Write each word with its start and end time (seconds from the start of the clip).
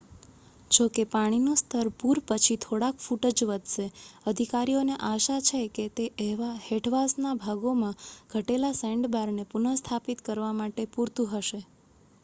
જો 0.71 0.85
કે 0.91 1.03
પાણીનું 1.07 1.57
સ્તર 1.57 1.89
પૂર 1.99 2.19
પછી 2.29 2.57
થોડાક 2.63 2.95
ફૂટ 3.01 3.27
જ 3.31 3.47
વધશે 3.49 3.85
અધિકારીઓને 4.31 4.95
આશા 5.09 5.37
છે 5.49 5.61
કે 5.75 5.85
તે 5.95 6.07
હેઠવાસના 6.65 7.35
ભાગોમાં 7.41 8.01
ઘટેલા 8.31 8.75
સેન્ડબારને 8.79 9.49
પુનઃસ્થાપિત 9.51 10.25
કરવા 10.25 10.51
માટે 10.57 10.91
પૂરતું 10.93 11.31
હશે 11.33 11.61